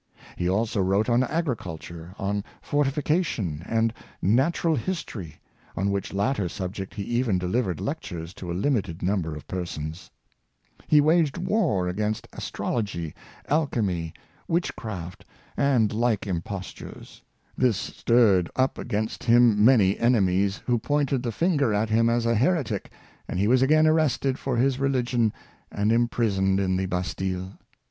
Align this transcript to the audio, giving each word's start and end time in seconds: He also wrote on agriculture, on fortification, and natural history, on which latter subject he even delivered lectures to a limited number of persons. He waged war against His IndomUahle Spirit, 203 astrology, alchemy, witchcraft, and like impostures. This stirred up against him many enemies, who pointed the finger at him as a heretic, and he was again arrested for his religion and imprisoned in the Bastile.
He 0.35 0.49
also 0.49 0.81
wrote 0.81 1.09
on 1.09 1.21
agriculture, 1.21 2.15
on 2.17 2.43
fortification, 2.59 3.61
and 3.69 3.93
natural 4.19 4.75
history, 4.75 5.39
on 5.77 5.91
which 5.91 6.11
latter 6.11 6.49
subject 6.49 6.95
he 6.95 7.03
even 7.03 7.37
delivered 7.37 7.79
lectures 7.79 8.33
to 8.33 8.51
a 8.51 8.57
limited 8.57 9.03
number 9.03 9.35
of 9.35 9.45
persons. 9.47 10.09
He 10.87 11.01
waged 11.01 11.37
war 11.37 11.87
against 11.87 12.27
His 12.33 12.39
IndomUahle 12.39 12.47
Spirit, 12.47 12.57
203 12.87 13.03
astrology, 13.13 13.15
alchemy, 13.47 14.13
witchcraft, 14.47 15.25
and 15.55 15.93
like 15.93 16.25
impostures. 16.25 17.21
This 17.55 17.77
stirred 17.77 18.49
up 18.55 18.79
against 18.79 19.25
him 19.25 19.63
many 19.63 19.99
enemies, 19.99 20.63
who 20.65 20.79
pointed 20.79 21.21
the 21.21 21.31
finger 21.31 21.75
at 21.75 21.91
him 21.91 22.09
as 22.09 22.25
a 22.25 22.33
heretic, 22.33 22.89
and 23.27 23.37
he 23.39 23.47
was 23.47 23.61
again 23.61 23.85
arrested 23.85 24.39
for 24.39 24.57
his 24.57 24.79
religion 24.79 25.31
and 25.71 25.91
imprisoned 25.91 26.59
in 26.59 26.75
the 26.75 26.87
Bastile. 26.87 27.53